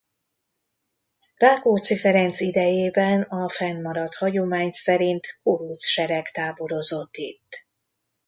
[1.35, 7.65] Rákóczi Ferenc idejében a fennmaradt hagyomány szerint kuruc sereg táborozott itt.